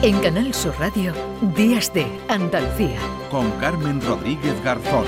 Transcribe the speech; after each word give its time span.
En 0.00 0.20
Canal 0.20 0.54
Sur 0.54 0.78
Radio, 0.78 1.12
Días 1.56 1.92
de 1.92 2.06
Andalucía. 2.28 3.00
Con 3.32 3.50
Carmen 3.58 4.00
Rodríguez 4.00 4.54
Garzón. 4.62 5.04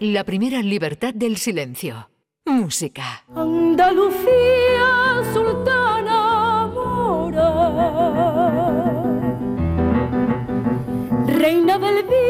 La 0.00 0.22
primera 0.24 0.60
libertad 0.60 1.14
del 1.14 1.38
silencio. 1.38 2.10
Música. 2.44 3.24
Andalucía, 3.34 5.22
sultana 5.32 6.70
mora. 6.74 7.80
Reina 11.26 11.78
del 11.78 12.06
día 12.06 12.29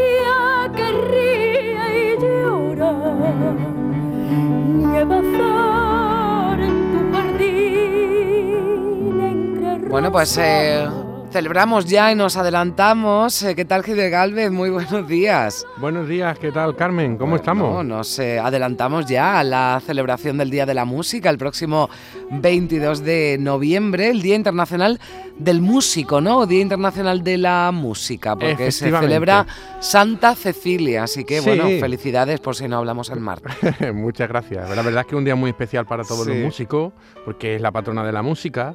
Bueno, 10.01 10.13
pues 10.13 10.39
eh, 10.39 10.89
celebramos 11.31 11.87
ya 11.87 12.11
y 12.11 12.15
nos 12.17 12.37
adelantamos. 12.37 13.43
Eh, 13.43 13.55
¿Qué 13.55 13.65
tal, 13.65 13.85
Gide 13.85 14.11
Galvez? 14.11 14.51
Muy 14.51 14.69
buenos 14.71 15.07
días. 15.07 15.65
Buenos 15.77 16.09
días, 16.09 16.39
¿qué 16.39 16.51
tal, 16.51 16.75
Carmen? 16.75 17.17
¿Cómo 17.17 17.37
estamos? 17.37 17.85
nos 17.85 18.19
eh, 18.19 18.39
adelantamos 18.39 19.07
ya 19.07 19.39
a 19.39 19.45
la 19.45 19.81
celebración 19.85 20.39
del 20.39 20.51
Día 20.51 20.67
de 20.67 20.75
la 20.75 20.85
Música, 20.85 21.31
el 21.31 21.39
próximo 21.39 21.89
22 22.31 23.05
de 23.05 23.37
noviembre, 23.39 24.11
el 24.11 24.23
Día 24.23 24.35
Internacional 24.35 24.99
del 25.39 25.61
Músico, 25.61 26.21
¿no? 26.21 26.47
Día 26.47 26.61
Internacional 26.61 27.23
de 27.23 27.39
la 27.39 27.71
Música, 27.73 28.37
porque 28.37 28.73
se 28.73 28.91
celebra 28.91 29.47
Santa 29.79 30.35
Cecilia. 30.35 31.05
Así 31.05 31.25
que, 31.25 31.41
bueno, 31.41 31.65
felicidades 31.81 32.41
por 32.41 32.57
si 32.57 32.69
no 32.69 32.79
hablamos 32.79 33.09
el 33.11 33.21
martes. 33.21 33.55
Muchas 33.95 34.29
gracias. 34.29 34.69
La 34.69 34.83
verdad 34.83 35.03
es 35.03 35.07
que 35.07 35.15
es 35.15 35.19
un 35.19 35.25
día 35.25 35.37
muy 35.37 35.51
especial 35.51 35.87
para 35.87 36.05
todos 36.05 36.27
los 36.27 36.37
músicos, 36.37 36.93
porque 37.25 37.55
es 37.55 37.61
la 37.61 37.71
patrona 37.71 38.05
de 38.05 38.13
la 38.13 38.23
música. 38.23 38.75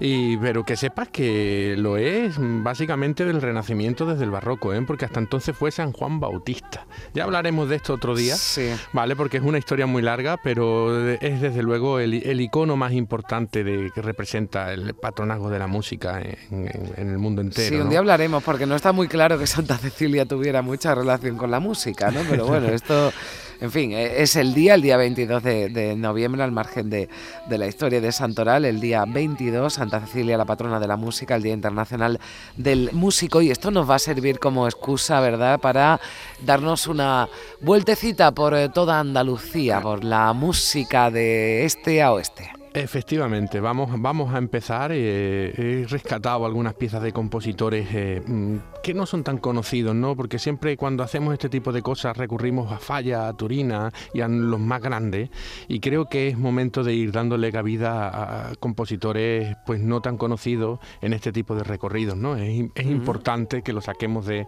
Y, 0.00 0.36
pero 0.38 0.64
que 0.64 0.76
sepas 0.76 1.08
que 1.08 1.74
lo 1.76 1.95
es 1.96 2.36
básicamente 2.38 3.24
del 3.24 3.40
Renacimiento 3.40 4.06
desde 4.06 4.24
el 4.24 4.30
Barroco, 4.30 4.72
¿eh? 4.74 4.82
porque 4.86 5.04
hasta 5.04 5.20
entonces 5.20 5.56
fue 5.56 5.70
San 5.70 5.92
Juan 5.92 6.20
Bautista. 6.20 6.86
Ya 7.14 7.24
hablaremos 7.24 7.68
de 7.68 7.76
esto 7.76 7.94
otro 7.94 8.14
día, 8.14 8.36
sí. 8.36 8.70
¿vale? 8.92 9.16
Porque 9.16 9.38
es 9.38 9.42
una 9.42 9.58
historia 9.58 9.86
muy 9.86 10.02
larga, 10.02 10.38
pero 10.42 11.08
es 11.10 11.40
desde 11.40 11.62
luego 11.62 11.98
el, 11.98 12.14
el 12.14 12.40
icono 12.40 12.76
más 12.76 12.92
importante 12.92 13.64
de, 13.64 13.90
que 13.94 14.02
representa 14.02 14.72
el 14.72 14.94
patronazgo 14.94 15.50
de 15.50 15.58
la 15.58 15.66
música 15.66 16.20
en, 16.20 16.68
el 16.96 17.18
mundo 17.18 17.42
entero. 17.42 17.68
Sí, 17.68 17.76
un 17.76 17.88
día 17.88 17.98
hablaremos, 17.98 18.42
porque 18.42 18.66
no 18.66 18.76
está 18.76 18.92
muy 18.92 19.08
claro 19.08 19.38
que 19.38 19.46
Santa 19.46 19.78
Cecilia 19.78 20.26
tuviera 20.26 20.62
mucha 20.62 20.94
relación 20.94 21.36
con 21.36 21.50
la 21.50 21.60
música, 21.60 22.10
¿no? 22.10 22.20
Pero 22.28 22.46
bueno, 22.46 22.68
esto, 22.72 23.12
en 23.60 23.70
fin, 23.70 23.92
e, 23.92 24.22
es 24.22 24.36
el 24.36 24.54
día, 24.54 24.74
el 24.74 24.82
día 24.82 24.96
22 24.96 25.42
de, 25.42 25.94
noviembre, 25.96 26.42
al 26.42 26.52
margen 26.52 26.90
de, 26.90 27.08
de, 27.48 27.58
la 27.58 27.66
historia 27.66 28.00
de 28.00 28.12
Santoral, 28.12 28.64
el 28.64 28.80
día 28.80 29.04
22, 29.06 29.72
Santa 29.72 30.00
Cecilia, 30.00 30.36
la 30.36 30.44
patrona 30.44 30.80
de 30.80 30.86
la 30.86 30.96
música, 30.96 31.36
el 31.36 31.42
Día 31.42 31.54
Internacional 31.54 32.18
del 32.56 32.90
Músico, 32.92 33.40
y 33.40 33.50
esto 33.50 33.70
nos 33.70 33.88
va 33.88 33.96
a 33.96 33.98
servir 33.98 34.38
como 34.38 34.66
excusa, 34.66 35.20
¿verdad?, 35.20 35.60
para 35.60 36.00
darnos 36.44 36.86
una 36.86 37.28
vueltecita 37.60 38.32
por 38.32 38.54
eh, 38.54 38.68
toda 38.68 39.00
Andalucía, 39.00 39.80
por 39.80 40.04
la 40.04 40.32
música 40.32 41.10
de 41.10 41.64
este 41.64 42.02
a 42.02 42.12
oeste. 42.12 42.55
Efectivamente, 42.76 43.58
vamos, 43.58 43.90
vamos 44.02 44.34
a 44.34 44.36
empezar. 44.36 44.90
Eh, 44.92 45.54
he 45.56 45.86
rescatado 45.86 46.44
algunas 46.44 46.74
piezas 46.74 47.02
de 47.02 47.10
compositores 47.10 47.88
eh, 47.94 48.20
mm, 48.26 48.56
que 48.82 48.92
no 48.92 49.06
son 49.06 49.24
tan 49.24 49.38
conocidos, 49.38 49.94
¿no? 49.94 50.14
Porque 50.14 50.38
siempre 50.38 50.76
cuando 50.76 51.02
hacemos 51.02 51.32
este 51.32 51.48
tipo 51.48 51.72
de 51.72 51.80
cosas 51.80 52.18
recurrimos 52.18 52.70
a 52.70 52.76
Falla, 52.76 53.28
a 53.28 53.32
Turina 53.32 53.90
y 54.12 54.20
a 54.20 54.28
los 54.28 54.60
más 54.60 54.82
grandes. 54.82 55.30
Y 55.68 55.80
creo 55.80 56.10
que 56.10 56.28
es 56.28 56.36
momento 56.36 56.84
de 56.84 56.92
ir 56.92 57.12
dándole 57.12 57.50
cabida 57.50 58.50
a, 58.50 58.54
compositores 58.56 59.56
pues 59.64 59.80
no 59.80 60.02
tan 60.02 60.18
conocidos 60.18 60.78
en 61.00 61.14
este 61.14 61.32
tipo 61.32 61.54
de 61.54 61.64
recorridos, 61.64 62.18
¿no? 62.18 62.36
Es, 62.36 62.68
importante 62.84 63.62
que 63.62 63.72
lo 63.72 63.80
saquemos 63.80 64.26
de, 64.26 64.46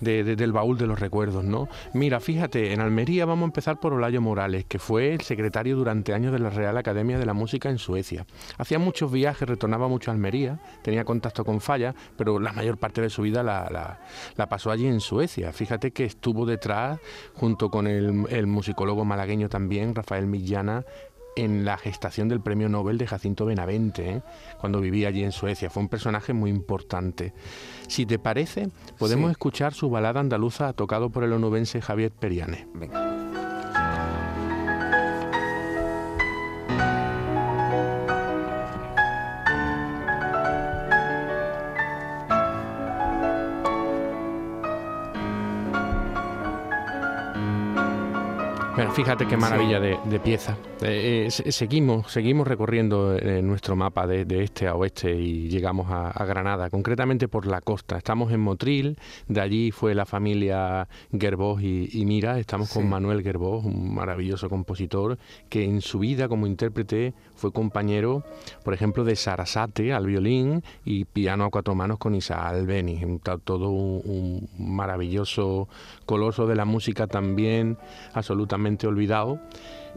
del 0.00 0.52
baúl 0.52 0.76
de 0.76 0.86
los 0.86 1.00
recuerdos, 1.00 1.44
¿no? 1.44 1.66
Mira, 1.94 2.20
fíjate, 2.20 2.74
en 2.74 2.80
Almería 2.80 3.24
vamos 3.24 3.44
a 3.44 3.46
empezar 3.46 3.80
por 3.80 3.94
Olayo 3.94 4.20
Morales, 4.20 4.66
que 4.66 4.78
fue 4.78 5.14
el 5.14 5.22
secretario 5.22 5.76
durante 5.76 6.12
años 6.12 6.34
de 6.34 6.40
la 6.40 6.50
Real 6.50 6.76
Academia 6.76 7.18
de 7.18 7.24
la 7.24 7.32
Música 7.32 7.69
en 7.70 7.78
Suecia. 7.78 8.26
Hacía 8.58 8.78
muchos 8.78 9.10
viajes, 9.10 9.48
retornaba 9.48 9.88
mucho 9.88 10.10
a 10.10 10.14
Almería, 10.14 10.60
tenía 10.82 11.04
contacto 11.04 11.44
con 11.44 11.60
Falla, 11.60 11.94
pero 12.16 12.38
la 12.38 12.52
mayor 12.52 12.78
parte 12.78 13.00
de 13.00 13.10
su 13.10 13.22
vida 13.22 13.42
la, 13.42 14.00
pasó 14.48 14.70
allí 14.70 14.86
en 14.86 15.00
Suecia. 15.00 15.52
Fíjate 15.52 15.92
que 15.92 16.04
estuvo 16.04 16.46
detrás, 16.46 16.98
junto 17.34 17.70
con 17.70 17.86
el, 17.86 18.46
musicólogo 18.46 19.04
malagueño 19.04 19.48
también, 19.48 19.94
Rafael 19.94 20.26
Millana, 20.26 20.84
en 21.36 21.64
la 21.64 21.78
gestación 21.78 22.28
del 22.28 22.40
premio 22.40 22.68
Nobel 22.68 22.98
de 22.98 23.06
Jacinto 23.06 23.46
Benavente, 23.46 24.10
¿eh? 24.10 24.22
cuando 24.60 24.80
vivía 24.80 25.08
allí 25.08 25.22
en 25.22 25.32
Suecia. 25.32 25.70
Fue 25.70 25.82
un 25.82 25.88
personaje 25.88 26.32
muy 26.32 26.50
importante. 26.50 27.32
Si 27.88 28.04
te 28.04 28.18
parece, 28.18 28.68
podemos 28.98 29.30
escuchar 29.30 29.72
su 29.72 29.90
balada 29.90 30.20
andaluza 30.20 30.72
tocado 30.72 31.10
por 31.10 31.24
el 31.24 31.32
onubense 31.32 31.80
Javier 31.80 32.10
Periane. 32.10 32.66
Bueno, 48.76 48.92
fíjate 48.92 49.26
qué 49.26 49.36
maravilla 49.36 49.80
de, 49.80 50.20
pieza. 50.20 50.56
Eh, 50.80 51.28
eh, 51.28 51.52
seguimos, 51.52 52.10
seguimos 52.10 52.46
recorriendo 52.46 53.16
eh, 53.16 53.42
nuestro 53.42 53.74
mapa 53.74 54.06
de, 54.06 54.44
este 54.44 54.68
a 54.68 54.76
oeste 54.76 55.12
y 55.12 55.48
llegamos 55.48 55.88
a, 55.90 56.24
Granada, 56.24 56.70
concretamente 56.70 57.26
por 57.26 57.46
la 57.46 57.60
costa. 57.60 57.98
Estamos 57.98 58.32
en 58.32 58.40
Motril, 58.40 58.96
de 59.26 59.40
allí 59.40 59.70
fue 59.72 59.94
la 59.94 60.06
familia 60.06 60.88
Gerbós 61.12 61.60
y, 61.62 62.04
Mira. 62.06 62.38
Estamos 62.38 62.72
con 62.72 62.88
Manuel 62.88 63.22
Gerbós, 63.22 63.64
un 63.64 63.92
maravilloso 63.92 64.48
compositor 64.48 65.18
que 65.48 65.64
en 65.64 65.80
su 65.80 65.98
vida 65.98 66.28
como 66.28 66.46
intérprete 66.46 67.12
fue 67.34 67.52
compañero, 67.52 68.22
por 68.64 68.72
ejemplo, 68.72 69.02
de 69.02 69.16
Sarasate 69.16 69.92
al 69.92 70.06
violín 70.06 70.62
y 70.84 71.06
piano 71.06 71.44
a 71.44 71.50
cuatro 71.50 71.74
manos 71.74 71.98
con 71.98 72.14
Isa 72.14 72.48
Albeni. 72.48 73.00
Todo 73.44 73.70
un 73.70 74.48
maravilloso 74.58 75.68
coloso 76.06 76.46
de 76.46 76.54
la 76.54 76.64
música 76.64 77.06
también, 77.08 77.76
absolutamente 78.14 78.59
olvidado 78.86 79.40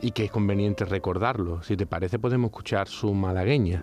y 0.02 0.12
que 0.12 0.26
es 0.26 0.32
conveniente 0.32 0.86
recordarlo. 0.86 1.62
Si 1.64 1.78
te 1.78 1.86
parece 1.86 2.20
podemos 2.20 2.50
escuchar 2.50 2.88
su 2.88 3.14
malagueña. 3.14 3.82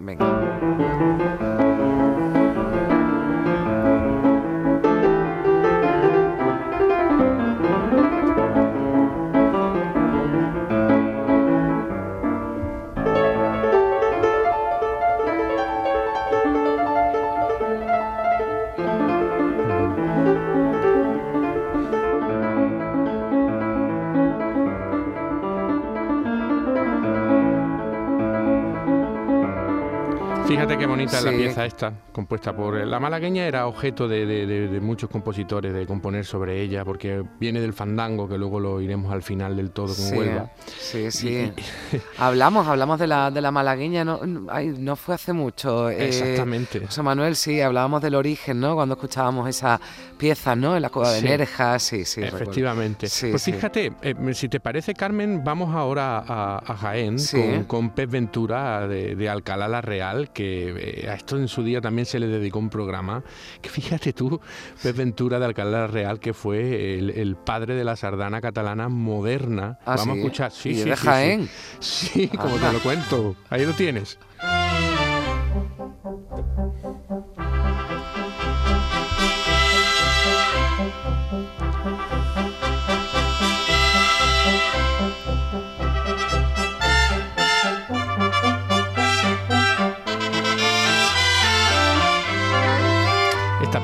Fíjate 30.71 30.85
qué 30.85 30.87
bonita 30.87 31.19
es 31.19 31.25
la 31.25 31.33
pieza 31.33 31.67
esta, 31.67 31.93
compuesta 32.13 32.55
por... 32.55 32.87
La 32.87 33.01
malagueña 33.01 33.45
era 33.45 33.67
objeto 33.67 34.07
de, 34.07 34.79
muchos 34.81 35.11
compositores 35.11 35.75
de 35.75 35.85
componer 35.85 36.25
sobre 36.25 36.61
ella, 36.61 36.85
porque 36.85 37.25
viene 37.41 37.61
del 37.61 37.73
fandango, 37.73 38.29
que 38.29 38.39
luego 38.39 38.61
lo 38.61 38.81
iremos 38.81 39.13
al 39.13 39.23
final 39.23 39.57
del 39.57 39.73
todo 39.73 39.93
con 39.97 40.17
Huelva. 40.17 40.53
Sí, 40.79 41.11
sí. 41.11 41.51
hablamos, 42.19 42.69
hablamos 42.69 43.01
de 43.01 43.09
la, 43.09 43.33
de 43.33 43.41
la 43.41 43.51
malagueña, 43.51 44.05
no, 44.05 44.21
no 44.25 44.95
fue 44.95 45.17
hace 45.17 45.33
mucho. 45.33 45.91
Eh, 45.91 46.07
Exactamente. 46.07 46.87
José 46.87 47.03
Manuel, 47.03 47.35
sí, 47.35 47.61
hablábamos 47.61 48.01
del 48.01 48.15
origen, 48.15 48.61
¿no? 48.61 48.77
Cuando 48.77 48.95
escuchábamos 48.95 49.49
esa 49.49 49.81
pieza, 50.19 50.55
¿no? 50.55 50.77
En 50.77 50.83
la 50.83 50.91
Cueva 50.91 51.11
de 51.11 51.23
Nerja, 51.23 51.81
sí, 51.81 52.05
sí. 52.05 52.23
Efectivamente. 52.23 53.09
pues 53.29 53.43
fíjate, 53.43 53.93
eh, 54.03 54.15
si 54.35 54.49
te 54.49 54.61
parece, 54.61 54.95
Carmen, 54.95 55.43
vamos 55.43 55.75
ahora 55.75 56.23
a, 56.25 56.77
Jaén 56.77 57.17
con, 57.33 57.65
con 57.65 57.91
Pep 57.91 58.09
Ventura 58.09 58.87
de, 58.87 59.17
de 59.17 59.29
Alcalá 59.29 59.67
la 59.67 59.81
Real, 59.81 60.31
que 60.31 60.60
eh, 60.69 61.09
a 61.09 61.15
esto 61.15 61.37
en 61.37 61.49
su 61.49 61.63
día 61.63 61.81
también 61.81 62.07
se 62.07 62.19
le 62.19 62.27
dedicó 62.27 62.59
un 62.59 62.71
programa, 62.71 63.23
que 63.61 63.69
fíjate 63.71 64.13
tú, 64.13 64.41
Pep 64.83 64.97
Ventura 64.97 65.39
de 65.39 65.47
Alcalá 65.47 65.87
Real, 65.87 66.21
que 66.21 66.33
fue 66.33 66.99
el, 66.99 67.37
padre 67.37 67.75
de 67.75 67.85
la 67.85 67.97
sardana 67.97 68.41
catalana 68.41 68.89
moderna. 68.89 69.79
Ah, 69.85 69.97
Vamos 69.97 70.17
a 70.17 70.19
escuchar, 70.19 70.53
sí, 70.53 70.75
sí, 70.75 70.89
de 70.89 70.97
Jaén? 70.97 71.49
Sí, 71.81 72.29
como 72.29 72.57
te 72.57 72.73
lo 72.73 72.81
cuento. 72.81 73.37
Ahí 73.49 73.65
lo 73.65 73.73
tienes. 73.73 74.19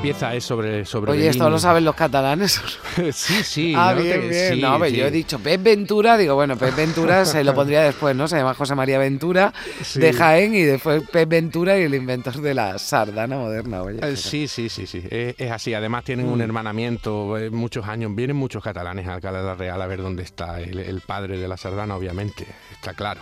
Pieza 0.07 0.35
es 0.35 0.43
sobre... 0.43 0.85
sobre 0.85 1.11
Oye, 1.11 1.27
¿esto 1.27 1.49
lo 1.49 1.59
saben 1.59 1.83
los 1.83 1.95
catalanes? 1.95 2.61
sí, 3.13 3.43
sí. 3.43 3.73
ah, 3.75 3.93
¿no? 3.95 4.01
bien, 4.01 4.29
bien. 4.29 4.53
sí, 4.55 4.61
no, 4.61 4.79
pero 4.79 4.91
sí. 4.91 4.97
yo 4.97 5.05
he 5.07 5.11
dicho 5.11 5.39
Pep 5.39 5.61
Ventura, 5.61 6.17
digo, 6.17 6.35
bueno, 6.35 6.57
Pep 6.57 6.75
Ventura 6.75 7.25
se 7.25 7.43
lo 7.43 7.53
pondría 7.53 7.81
después, 7.81 8.15
¿no? 8.15 8.27
Se 8.27 8.37
llama 8.37 8.53
José 8.53 8.75
María 8.75 8.99
Ventura 8.99 9.53
Sí. 9.81 9.99
de 9.99 10.13
Jaén 10.13 10.55
y 10.55 10.61
después 10.61 11.03
Pep 11.11 11.27
Ventura 11.29 11.77
y 11.77 11.83
el 11.83 11.93
inventor 11.93 12.41
de 12.41 12.53
la 12.53 12.77
sardana 12.77 13.37
moderna, 13.37 13.83
oye. 13.83 13.99
Eh. 14.01 14.15
Sí, 14.15 14.47
sí, 14.47 14.69
sí, 14.69 14.87
sí, 14.87 15.03
es, 15.09 15.35
es 15.37 15.51
así. 15.51 15.73
Además 15.73 16.03
tienen 16.03 16.27
un 16.27 16.41
hermanamiento, 16.41 17.37
eh, 17.37 17.49
muchos 17.49 17.87
años. 17.87 18.15
Vienen 18.15 18.35
muchos 18.35 18.63
catalanes 18.63 19.07
a 19.07 19.15
Alcalá 19.15 19.39
de 19.39 19.45
la 19.45 19.55
Real 19.55 19.81
a 19.81 19.87
ver 19.87 20.01
dónde 20.01 20.23
está 20.23 20.59
el, 20.61 20.79
el 20.79 21.01
padre 21.01 21.37
de 21.37 21.47
la 21.47 21.57
sardana, 21.57 21.95
obviamente, 21.95 22.47
está 22.73 22.93
claro. 22.93 23.21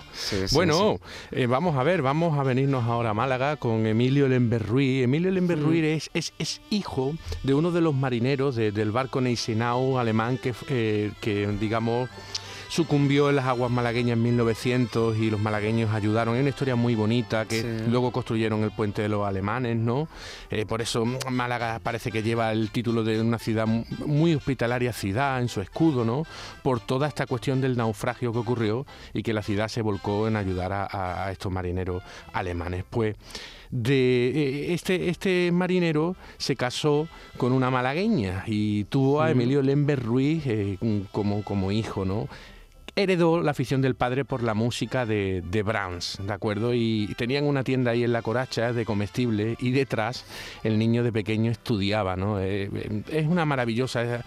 Bueno, 0.52 1.00
eh, 1.32 1.48
vamos 1.48 1.78
a 1.78 1.84
ver, 1.84 2.02
vamos 2.02 2.38
a 2.38 2.44
venirnos 2.44 2.86
ahora 2.86 3.12
a 3.12 3.14
Málaga 3.14 3.58
con 3.58 3.86
Emilio 3.86 4.28
Lemberruy. 4.28 5.04
Emilio 5.04 5.32
Lemberruy 5.32 5.86
es, 5.86 6.10
es, 6.14 6.34
es 6.40 6.62
hijo 6.76 7.14
de 7.44 7.54
uno 7.54 7.72
de 7.72 7.82
los 7.82 7.94
marineros 7.96 8.56
de- 8.56 8.72
del 8.72 8.92
barco 8.92 9.22
Neisenau 9.22 9.98
alemán 9.98 10.38
que, 10.38 10.54
eh, 10.70 11.12
que, 11.22 11.48
digamos, 11.60 12.10
sucumbió 12.68 13.30
en 13.30 13.38
las 13.38 13.46
aguas 13.46 13.72
malagueñas 13.72 14.14
en 14.18 14.24
1900 14.24 15.16
y 15.18 15.30
los 15.30 15.40
malagueños 15.40 15.94
ayudaron. 15.94 16.36
Es 16.36 16.42
una 16.42 16.50
historia 16.50 16.76
muy 16.76 16.96
bonita 16.96 17.46
que 17.46 17.62
Sí. 17.62 17.68
luego 17.90 18.12
construyeron 18.12 18.64
el 18.64 18.72
puente 18.72 19.02
de 19.04 19.08
los 19.08 19.26
alemanes, 19.26 19.78
¿no? 19.78 20.08
Eh, 20.50 20.66
por 20.66 20.82
eso 20.82 21.06
Málaga 21.30 21.80
parece 21.82 22.12
que 22.12 22.24
lleva 22.24 22.52
el 22.52 22.72
título 22.72 23.04
de 23.04 23.22
una 23.22 23.38
ciudad 23.40 23.68
mu- 23.68 23.86
muy 24.06 24.34
hospitalaria 24.34 24.92
ciudad 24.94 25.40
en 25.40 25.48
su 25.48 25.62
escudo, 25.62 26.04
¿no? 26.04 26.24
Por 26.64 26.80
toda 26.80 27.08
esta 27.08 27.28
cuestión 27.28 27.62
del 27.62 27.78
naufragio 27.78 28.34
que 28.34 28.40
ocurrió 28.40 28.86
y 29.14 29.22
que 29.24 29.32
la 29.32 29.44
ciudad 29.44 29.68
se 29.70 29.82
volcó 29.82 30.28
en 30.28 30.36
ayudar 30.36 30.74
a, 30.74 30.86
a- 30.86 31.26
a 31.28 31.32
estos 31.32 31.52
marineros 31.52 32.02
alemanes. 32.34 32.84
Pues 32.90 33.16
de 33.72 34.28
eh, 34.30 34.74
este, 34.74 35.10
este 35.10 35.52
marinero 35.52 36.16
se 36.38 36.56
casó 36.56 37.08
con 37.38 37.52
una 37.52 37.70
malagueña 37.70 38.44
y 38.48 38.86
tuvo 38.86 39.22
a 39.22 39.32
Emilio 39.32 39.62
Lember 39.62 40.02
Ruiz 40.02 40.44
eh, 40.46 40.78
como, 41.12 41.44
como 41.44 41.72
hijo, 41.72 42.06
¿no? 42.06 42.28
Heredó 42.96 43.42
la 43.42 43.52
afición 43.52 43.82
del 43.82 43.96
padre 43.96 44.24
por 44.26 44.42
la 44.42 44.54
música 44.54 45.06
de, 45.06 45.44
de 45.50 45.64
Brahms, 45.64 46.20
¿de 46.26 46.32
acuerdo? 46.34 46.74
Y 46.74 47.14
tenían 47.18 47.44
una 47.46 47.64
tienda 47.64 47.92
ahí 47.92 48.04
en 48.04 48.14
la 48.14 48.22
Coracha 48.22 48.72
de 48.72 48.86
comestibles 48.86 49.58
y 49.62 49.72
detrás 49.72 50.26
el 50.64 50.80
niño 50.80 51.04
de 51.04 51.12
pequeño 51.12 51.52
estudiaba, 51.52 52.16
¿no? 52.16 52.40
Eh, 52.40 52.70
eh, 52.74 53.02
es 53.12 53.28
una 53.28 53.46
maravillosa 53.46 54.04
eh, 54.04 54.22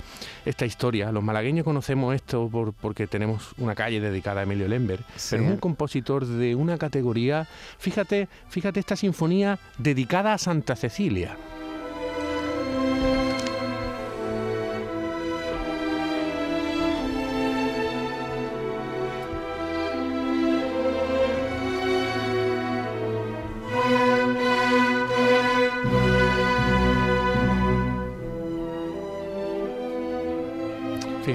esta 0.45 0.67
historia. 0.67 1.11
Los 1.13 1.23
malagueños 1.25 1.65
conocemos 1.65 2.15
esto 2.15 2.49
por- 2.51 2.75
porque 2.75 3.07
tenemos 3.07 3.53
una 3.59 3.75
calle 3.75 4.01
dedicada 4.01 4.41
a 4.41 4.43
Emilio 4.45 4.69
Lember, 4.69 5.01
Sí. 5.17 5.29
pero 5.31 5.45
es 5.45 5.51
un 5.51 5.57
compositor 5.59 6.27
de 6.27 6.55
una 6.55 6.77
categoría, 6.79 7.47
fíjate, 7.79 8.29
fíjate 8.51 8.81
esta 8.81 8.97
sinfonía 8.97 9.59
dedicada 9.79 10.35
a 10.35 10.39
Santa 10.39 10.77
Cecilia. 10.77 11.37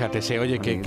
Fíjate, 0.03 0.21
se 0.21 0.37
oye 0.39 0.59
que, 0.59 0.81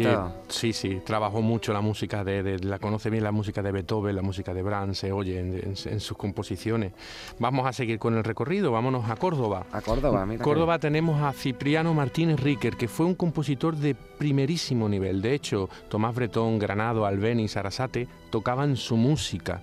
sí, 0.49 0.73
sí, 0.75 1.01
trabajó 1.05 1.41
mucho 1.41 1.73
la 1.73 1.81
música 1.81 2.23
de, 2.23 2.43
de- 2.43 2.59
la 2.59 2.79
conoce 2.79 3.09
bien 3.09 3.25
la 3.25 3.33
música 3.33 3.63
de 3.63 3.73
Beethoven, 3.73 4.15
la 4.15 4.21
música 4.21 4.53
de 4.53 4.63
Brahms, 4.63 4.99
se 4.99 5.11
oye 5.11 5.41
en, 5.41 5.55
en- 5.55 5.75
en 5.87 6.01
sus 6.01 6.17
composiciones. 6.19 6.93
Vamos 7.39 7.67
a 7.67 7.73
seguir 7.73 7.99
con 7.99 8.15
el 8.15 8.25
recorrido, 8.25 8.73
vámonos 8.73 9.09
a 9.09 9.17
Córdoba. 9.17 9.65
A 9.73 9.81
Córdoba, 9.81 10.27
mira. 10.27 10.39
que- 10.39 10.45
Córdoba 10.45 10.79
tenemos 10.79 11.23
a 11.23 11.33
Cipriano 11.33 11.95
Martínez 11.95 12.41
Riquer, 12.41 12.77
que 12.77 12.89
fue 12.89 13.07
un 13.07 13.15
compositor 13.15 13.75
de 13.77 13.95
primerísimo 13.95 14.87
nivel. 14.89 15.23
De 15.23 15.33
hecho, 15.33 15.71
Tomás 15.89 16.15
Bretón, 16.15 16.59
Granado, 16.59 17.07
Albéniz, 17.07 17.57
Arasate 17.57 18.09
tocaban 18.31 18.77
su 18.77 18.97
música. 18.97 19.63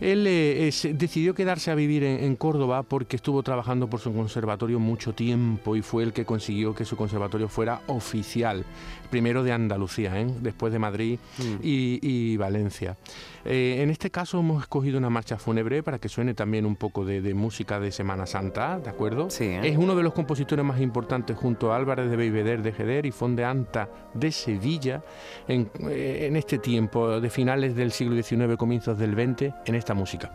Él 0.00 0.26
eh, 0.26 0.70
decidió 0.94 1.34
quedarse 1.34 1.70
a 1.70 1.74
vivir 1.74 2.04
en, 2.04 2.24
en 2.24 2.36
Córdoba 2.36 2.82
porque 2.82 3.16
estuvo 3.16 3.42
trabajando 3.42 3.88
por 3.88 4.00
su 4.00 4.12
conservatorio 4.12 4.78
mucho 4.78 5.12
tiempo 5.12 5.76
y 5.76 5.82
fue 5.82 6.02
el 6.02 6.12
que 6.12 6.24
consiguió 6.24 6.74
que 6.74 6.84
su 6.84 6.96
conservatorio 6.96 7.48
fuera 7.48 7.80
oficial, 7.86 8.64
primero 9.10 9.42
de 9.42 9.52
Andalucía, 9.52 10.20
¿eh? 10.20 10.26
después 10.40 10.72
de 10.72 10.78
Madrid 10.78 11.18
y, 11.62 11.98
y 12.02 12.36
Valencia. 12.36 12.96
Eh, 13.44 13.78
en 13.82 13.90
este 13.90 14.10
caso 14.10 14.40
hemos 14.40 14.62
escogido 14.62 14.98
una 14.98 15.10
marcha 15.10 15.38
fúnebre 15.38 15.82
para 15.82 15.98
que 15.98 16.08
suene 16.08 16.34
también 16.34 16.66
un 16.66 16.76
poco 16.76 17.04
de, 17.04 17.22
de 17.22 17.34
música 17.34 17.80
de 17.80 17.92
Semana 17.92 18.26
Santa, 18.26 18.78
¿de 18.78 18.90
acuerdo? 18.90 19.30
Sí. 19.30 19.46
Es 19.62 19.78
uno 19.78 19.94
de 19.94 20.02
los 20.02 20.12
compositores 20.12 20.64
más 20.64 20.80
importantes 20.80 21.36
junto 21.36 21.72
a 21.72 21.76
Álvarez 21.76 22.10
de 22.10 22.16
Beiveder 22.16 22.62
de 22.62 22.72
Jeder 22.72 23.06
y 23.06 23.10
Fon 23.10 23.36
de 23.36 23.44
Anta 23.44 23.88
de 24.12 24.32
Sevilla 24.32 25.02
en, 25.46 25.70
en 25.80 26.36
este 26.36 26.58
tiempo 26.58 27.20
de 27.20 27.30
finales 27.30 27.74
del 27.74 27.92
siglo 27.92 28.20
XIX, 28.20 28.56
comienzos 28.56 28.98
del 28.98 29.14
XX, 29.14 29.54
en 29.64 29.74
esta 29.88 29.94
música. 29.94 30.30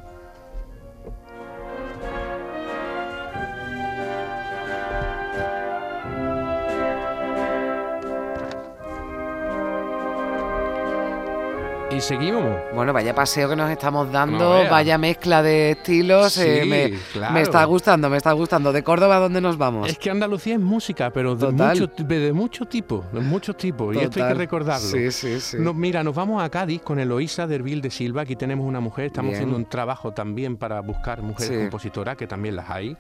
Seguimos. 12.04 12.44
Bueno, 12.76 12.92
vaya 12.92 13.16
paseo 13.16 13.50
que 13.50 13.56
nos 13.56 13.70
estamos 13.70 14.12
dando, 14.12 14.64
vaya 14.70 14.98
mezcla 14.98 15.42
de 15.42 15.72
estilos. 15.72 16.38
eh, 16.38 16.62
Sí, 16.64 16.70
me, 16.70 16.92
claro. 17.14 17.34
me 17.34 17.42
está 17.42 17.64
gustando, 17.66 18.10
me 18.10 18.18
está 18.18 18.32
gustando. 18.34 18.72
¿De 18.74 18.84
Córdoba 18.84 19.18
a 19.18 19.20
dónde 19.20 19.40
nos 19.40 19.58
vamos? 19.58 19.90
Es 19.90 19.98
que 19.98 20.10
Andalucía 20.10 20.56
es 20.56 20.60
música, 20.60 21.12
pero 21.12 21.36
de 21.36 21.48
Total. 21.48 21.80
mucho, 21.80 22.04
de 22.06 22.34
mucho 22.34 22.66
tipo, 22.66 23.06
de 23.14 23.22
muchos 23.22 23.56
tipos, 23.58 23.96
y 23.96 24.00
esto 24.00 24.22
hay 24.24 24.30
que 24.34 24.38
recordarlo. 24.40 24.86
Sí, 24.88 25.12
sí, 25.12 25.40
sí. 25.40 25.58
No, 25.60 25.74
mira, 25.74 26.04
nos 26.04 26.14
vamos 26.16 26.44
a 26.44 26.50
Cádiz 26.50 26.82
con 26.82 27.00
Eloísa 27.00 27.48
Dervil 27.48 27.82
de 27.82 27.90
Silva. 27.90 28.24
Aquí 28.24 28.36
tenemos 28.36 28.68
una 28.68 28.80
mujer, 28.82 29.06
estamos 29.06 29.30
Bien. 29.32 29.36
haciendo 29.42 29.56
un 29.58 29.66
trabajo 29.66 30.12
también 30.12 30.58
para 30.58 30.82
buscar 30.82 31.22
mujeres 31.22 31.50
Sí. 31.56 31.62
compositoras, 31.62 32.18
que 32.18 32.28
también 32.28 32.56
las 32.56 32.70
hay. 32.70 32.98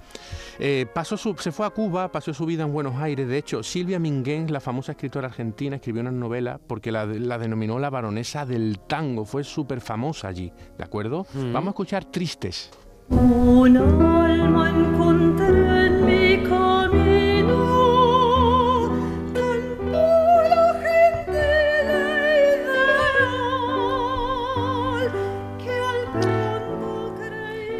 Eh, 0.59 0.85
pasó 0.93 1.17
su- 1.17 1.35
se 1.37 1.51
fue 1.51 1.65
a 1.65 1.69
Cuba, 1.71 2.09
pasó 2.11 2.33
su 2.33 2.45
vida 2.45 2.63
en 2.63 2.71
Buenos 2.71 2.95
Aires. 3.01 3.27
De 3.27 3.37
hecho, 3.37 3.63
Silvia 3.63 3.99
Minguén, 3.99 4.51
la 4.51 4.59
famosa 4.59 4.93
escritora 4.93 5.27
argentina, 5.27 5.75
escribió 5.75 6.01
una 6.01 6.11
novela 6.11 6.59
porque 6.65 6.91
la, 6.91 7.05
la 7.05 7.37
denominó 7.37 7.79
la 7.79 7.89
baronesa 7.89 8.45
del 8.45 8.79
tango. 8.93 9.25
Fue 9.25 9.43
súper 9.43 9.81
famosa 9.81 10.27
allí, 10.27 10.53
¿de 10.77 10.83
acuerdo? 10.83 11.25
Mm. 11.33 11.51
Vamos 11.51 11.69
a 11.69 11.71
escuchar 11.71 12.05
Tristes. 12.05 12.69
Un 13.09 13.75
alma 13.75 14.69
encontré 14.69 15.92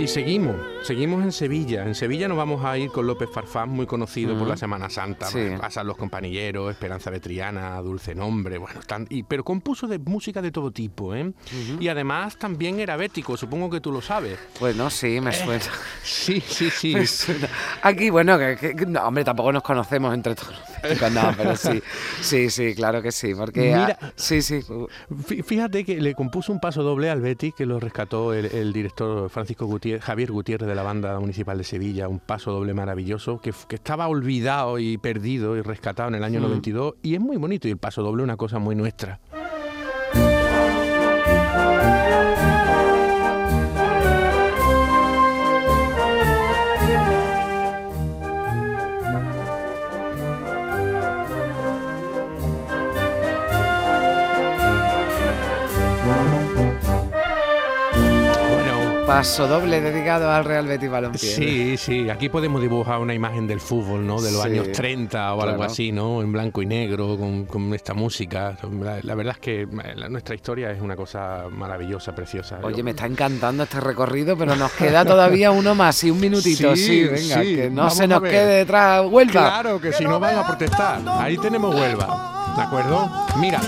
Y 0.03 0.07
seguimos, 0.09 0.57
seguimos 0.81 1.23
en 1.23 1.31
Sevilla. 1.31 1.83
En 1.85 1.95
Sevilla 1.95 2.27
nos 2.27 2.35
vamos 2.35 2.65
a 2.65 2.77
ir 2.77 2.89
con 2.91 3.07
López 3.07 3.29
Farfán, 3.33 3.69
muy 3.69 3.85
conocido 3.85 4.37
por 4.37 4.49
la 4.49 4.57
Semana 4.57 4.89
Santa. 4.89 5.27
Sí. 5.27 5.39
Pasan 5.57 5.87
los 5.87 5.95
compañeros, 5.95 6.71
Esperanza 6.71 7.09
Betriana, 7.09 7.81
Dulce 7.81 8.13
Nombre, 8.13 8.57
bueno, 8.57 8.81
están, 8.81 9.07
y, 9.09 9.23
pero 9.23 9.45
compuso 9.45 9.87
de 9.87 9.99
música 9.99 10.41
de 10.41 10.51
todo 10.51 10.71
tipo, 10.71 11.15
¿eh? 11.15 11.31
Y 11.79 11.87
además 11.87 12.35
también 12.37 12.81
era 12.81 12.97
bético, 12.97 13.37
supongo 13.37 13.69
que 13.69 13.79
tú 13.79 13.93
lo 13.93 14.01
sabes. 14.01 14.37
Bueno, 14.59 14.89
sí, 14.89 15.15
Eh. 15.15 15.21
me 15.21 15.31
suena. 15.31 15.63
Sí, 16.03 16.41
sí, 16.45 16.69
sí. 16.69 16.93
Me 16.95 17.07
suena. 17.07 17.47
Aquí, 17.81 18.09
bueno, 18.09 18.37
que, 18.37 18.57
que- 18.75 18.85
no, 18.85 19.03
hombre, 19.07 19.23
tampoco 19.23 19.53
nos 19.53 19.63
conocemos 19.63 20.13
entre 20.13 20.35
todos. 20.35 20.53
No, 21.13 21.21
pero 21.37 21.55
sí, 21.55 21.81
sí, 22.21 22.49
sí, 22.49 22.73
claro 22.75 23.01
que 23.01 23.11
sí, 23.11 23.33
porque... 23.35 23.61
Mira. 23.61 23.97
ah, 24.01 24.11
sí, 24.15 24.41
sí. 24.41 24.59
Fí- 25.27 25.43
Fíjate 25.43 25.83
que 25.85 25.99
le 26.01 26.13
compuso 26.15 26.51
un 26.51 26.59
paso 26.59 26.83
doble 26.83 27.09
al 27.09 27.21
Betis, 27.21 27.53
que 27.55 27.65
lo 27.65 27.79
rescató 27.79 28.33
el, 28.33 28.45
el 28.45 28.73
director 28.73 29.29
Francisco 29.29 29.65
Gutiérrez, 29.65 30.03
Javier 30.03 30.31
Gutiérrez 30.31 30.67
de 30.67 30.75
la 30.75 30.83
Banda 30.83 31.19
Municipal 31.19 31.57
de 31.57 31.63
Sevilla, 31.63 32.07
un 32.07 32.19
paso 32.19 32.51
doble 32.51 32.73
maravilloso, 32.73 33.39
que, 33.39 33.53
estaba 33.69 34.07
olvidado 34.07 34.79
y 34.79 34.97
perdido 34.97 35.57
y 35.57 35.61
rescatado 35.61 36.09
en 36.09 36.15
el 36.15 36.23
año 36.23 36.39
92, 36.39 36.95
y 37.01 37.15
es 37.15 37.21
muy 37.21 37.37
bonito, 37.37 37.67
y 37.67 37.71
el 37.71 37.77
paso 37.77 38.01
doble 38.03 38.23
una 38.23 38.37
cosa 38.37 38.59
muy 38.59 38.75
nuestra. 38.75 39.19
Paso 59.13 59.47
doble 59.47 59.79
dedicado 59.79 60.31
al 60.31 60.43
Real 60.43 60.65
Betis 60.65 60.89
Balompié. 60.89 61.19
Sí, 61.35 61.77
sí, 61.77 62.09
aquí 62.09 62.29
podemos 62.29 62.59
dibujar 62.59 62.97
una 62.97 63.13
imagen 63.13 63.45
del 63.45 63.59
fútbol, 63.59 64.07
¿no? 64.07 64.19
De 64.19 64.31
los 64.31 64.41
Sí, 64.41 64.47
años 64.49 64.71
30 64.71 65.35
o 65.35 65.41
algo 65.43 65.61
así, 65.63 65.91
¿no? 65.91 66.23
En 66.23 66.31
blanco 66.31 66.63
y 66.63 66.65
negro, 66.65 67.15
con, 67.15 67.45
con 67.45 67.71
esta 67.75 67.93
música. 67.93 68.57
La, 68.81 68.97
la 69.03 69.13
verdad 69.13 69.33
es 69.35 69.39
que 69.39 69.61
eh, 69.61 69.67
la- 69.95 70.09
nuestra 70.09 70.33
historia 70.33 70.71
es 70.71 70.81
una 70.81 70.95
cosa 70.95 71.43
maravillosa, 71.51 72.15
preciosa. 72.15 72.57
Oye, 72.63 72.77
Yo- 72.77 72.83
me 72.83 72.89
está 72.91 73.05
encantando 73.05 73.61
este 73.63 73.79
recorrido, 73.79 74.35
pero 74.35 74.55
nos 74.55 74.71
queda 74.71 75.05
todavía 75.05 75.51
uno 75.51 75.75
más 75.75 76.03
y 76.03 76.09
un 76.09 76.19
minutito, 76.19 76.75
sí, 76.75 76.83
Sí, 76.83 77.03
venga, 77.03 77.41
sí, 77.43 77.55
que 77.55 77.69
no 77.69 77.91
se 77.91 78.07
nos 78.07 78.19
quede 78.19 78.57
detrás 78.57 79.05
Huelva. 79.07 79.31
Claro 79.31 79.79
que 79.79 79.93
si 79.93 80.05
no 80.05 80.19
van 80.19 80.37
a 80.39 80.47
protestar. 80.47 80.99
Ahí 81.19 81.37
tenemos 81.37 81.75
Huelva. 81.75 82.53
¿De 82.57 82.61
acuerdo? 82.63 83.11
Mira, 83.39 83.61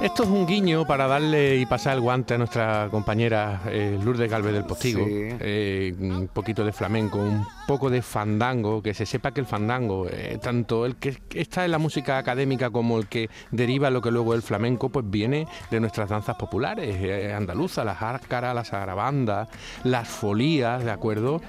esto 0.00 0.22
es 0.24 0.28
un 0.28 0.46
guiño 0.46 0.84
para 0.86 1.06
darle 1.06 1.56
y 1.56 1.66
pasar 1.66 1.94
el 1.94 2.00
guante 2.00 2.34
a 2.34 2.38
nuestra 2.38 2.88
compañera 2.90 3.62
eh, 3.66 3.98
Lourdes 4.02 4.30
Galvez 4.30 4.52
del 4.52 4.64
Postigo. 4.64 5.04
Sí. 5.04 5.12
Eh, 5.12 5.94
un 5.98 6.28
poquito 6.32 6.64
de 6.64 6.72
flamenco, 6.72 7.18
un 7.18 7.46
poco 7.66 7.90
de 7.90 8.02
fandango, 8.02 8.82
que 8.82 8.94
se 8.94 9.06
sepa 9.06 9.32
que 9.32 9.40
el 9.40 9.46
fandango, 9.46 10.06
eh, 10.08 10.38
tanto 10.42 10.86
el 10.86 10.96
que 10.96 11.16
está 11.34 11.64
en 11.64 11.70
la 11.70 11.78
música 11.78 12.18
académica 12.18 12.70
como 12.70 12.98
el 12.98 13.06
que 13.08 13.30
deriva 13.50 13.90
lo 13.90 14.00
que 14.00 14.10
luego 14.10 14.34
es 14.34 14.38
el 14.38 14.42
flamenco, 14.42 14.88
pues 14.88 15.08
viene 15.08 15.46
de 15.70 15.80
nuestras 15.80 16.08
danzas 16.08 16.36
populares 16.36 17.32
andaluzas, 17.32 17.84
las 17.84 18.02
árcaras, 18.02 18.54
las 18.54 18.72
arabandas, 18.72 19.48
las 19.84 20.08
folías, 20.08 20.84
¿de 20.84 20.90
acuerdo? 20.90 21.40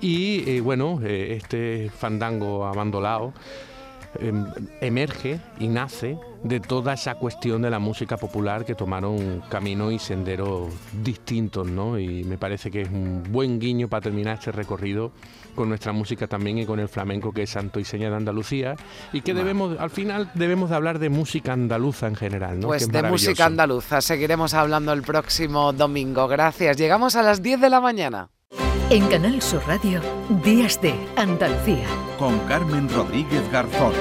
Y 0.00 0.60
bueno, 0.60 1.00
este 1.02 1.90
fandango 1.90 2.66
abandolado 2.66 3.32
emerge 4.80 5.40
y 5.58 5.68
nace 5.68 6.18
de 6.42 6.60
toda 6.60 6.94
esa 6.94 7.16
cuestión 7.16 7.62
de 7.62 7.70
la 7.70 7.78
música 7.78 8.16
popular 8.16 8.64
que 8.64 8.74
tomaron 8.74 9.42
caminos 9.48 9.92
y 9.92 9.98
senderos 9.98 10.72
distintos, 11.02 11.66
¿no? 11.66 11.98
Y 11.98 12.24
me 12.24 12.38
parece 12.38 12.70
que 12.70 12.82
es 12.82 12.88
un 12.90 13.24
buen 13.30 13.58
guiño 13.58 13.88
para 13.88 14.02
terminar 14.02 14.38
este 14.38 14.52
recorrido 14.52 15.12
con 15.54 15.68
nuestra 15.68 15.92
música 15.92 16.28
también 16.28 16.58
y 16.58 16.66
con 16.66 16.78
el 16.78 16.88
flamenco 16.88 17.32
que 17.32 17.42
es 17.42 17.50
santo 17.50 17.80
y 17.80 17.84
seña 17.84 18.10
de 18.10 18.16
Andalucía 18.16 18.76
y 19.12 19.22
que 19.22 19.34
debemos, 19.34 19.78
al 19.78 19.90
final 19.90 20.30
debemos 20.34 20.70
de 20.70 20.76
hablar 20.76 21.00
de 21.00 21.08
música 21.08 21.52
andaluza 21.52 22.06
en 22.06 22.14
general, 22.14 22.60
¿no? 22.60 22.68
Pues 22.68 22.90
de 22.90 23.02
música 23.02 23.46
andaluza 23.46 24.00
seguiremos 24.00 24.54
hablando 24.54 24.92
el 24.92 25.02
próximo 25.02 25.72
domingo. 25.72 26.28
Gracias. 26.28 26.76
Llegamos 26.76 27.16
a 27.16 27.22
las 27.22 27.42
10 27.42 27.60
de 27.60 27.70
la 27.70 27.80
mañana. 27.80 28.30
En 28.90 29.06
Canal 29.08 29.42
Sur 29.42 29.62
Radio, 29.66 30.00
Días 30.42 30.80
de 30.80 30.94
Andalucía. 31.16 31.86
Con 32.18 32.38
Carmen 32.46 32.88
Rodríguez 32.88 33.42
Garzón. 33.52 33.92